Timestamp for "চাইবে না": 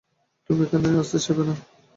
1.19-1.55